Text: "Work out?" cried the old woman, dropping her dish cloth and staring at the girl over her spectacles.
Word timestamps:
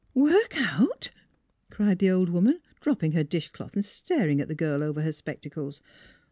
"Work 0.15 0.53
out?" 0.55 1.11
cried 1.69 1.99
the 1.99 2.09
old 2.09 2.29
woman, 2.29 2.59
dropping 2.79 3.11
her 3.11 3.23
dish 3.23 3.49
cloth 3.49 3.75
and 3.75 3.85
staring 3.85 4.41
at 4.41 4.47
the 4.47 4.55
girl 4.55 4.81
over 4.83 5.03
her 5.03 5.11
spectacles. 5.13 5.79